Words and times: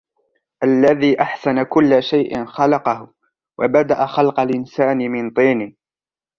الَّذِي 0.63 1.21
أَحْسَنَ 1.21 1.63
كُلَّ 1.63 2.03
شَيْءٍ 2.03 2.45
خَلَقَهُ 2.45 3.13
وَبَدَأَ 3.59 4.05
خَلْقَ 4.05 4.39
الْإِنْسَانِ 4.39 4.97
مِنْ 4.97 5.29
طِينٍ 5.31 5.75